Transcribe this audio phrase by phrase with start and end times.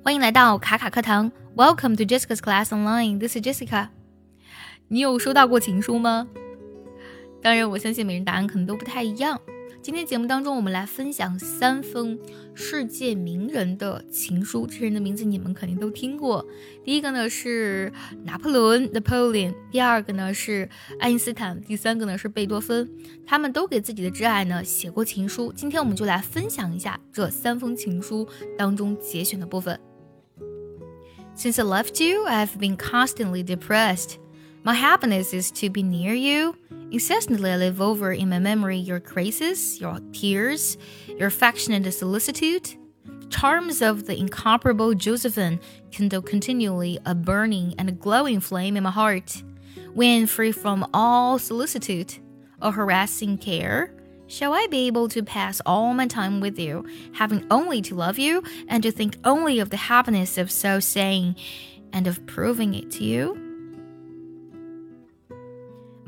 [0.00, 3.18] 欢迎来到卡卡课堂，Welcome to Jessica's Class Online.
[3.18, 3.88] This is Jessica.
[4.86, 6.28] 你有收到过情书吗？
[7.42, 9.38] 当然，我相信每人答案可能都不太一样。
[9.88, 12.18] 今天节目当中，我们来分享三封
[12.54, 14.66] 世界名人的情书。
[14.66, 16.46] 这些人的名字你们肯定都听过。
[16.84, 17.90] 第一个呢是
[18.22, 20.68] 拿破仑 （Napoleon），第二个呢是
[21.00, 22.86] 爱因斯坦，第三个呢是贝多芬。
[23.24, 25.50] 他们都给自己的挚爱呢写过情书。
[25.56, 28.28] 今天我们就来分享一下这三封情书
[28.58, 29.80] 当中节选的部分。
[31.34, 34.16] Since I left you, I've been constantly depressed.
[34.68, 36.54] My happiness is to be near you.
[36.90, 42.76] Incessantly I live over in my memory your graces, your tears, your affectionate solicitude.
[43.06, 45.58] The charms of the incomparable Josephine
[45.90, 49.42] kindle continually a burning and a glowing flame in my heart.
[49.94, 52.18] When free from all solicitude
[52.60, 53.94] or harassing care,
[54.26, 58.18] shall I be able to pass all my time with you, having only to love
[58.18, 61.36] you and to think only of the happiness of so saying
[61.94, 63.47] and of proving it to you?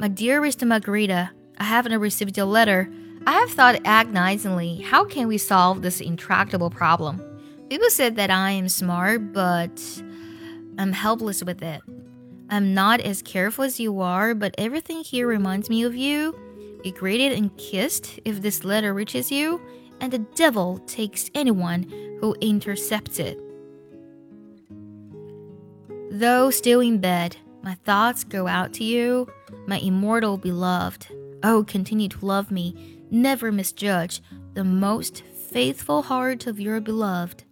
[0.01, 2.91] My dearest Margarita, I haven't received your letter.
[3.27, 7.21] I have thought agonizingly, how can we solve this intractable problem?
[7.69, 10.03] People said that I am smart, but
[10.79, 11.83] I'm helpless with it.
[12.49, 16.35] I'm not as careful as you are, but everything here reminds me of you.
[16.83, 19.61] Be greeted and kissed if this letter reaches you,
[20.01, 21.83] and the devil takes anyone
[22.23, 23.39] who intercepts it.
[26.11, 29.29] Though still in bed, my thoughts go out to you,
[29.67, 31.09] my immortal beloved.
[31.43, 34.23] Oh, continue to love me, never misjudge
[34.55, 37.45] the most faithful heart of your beloved.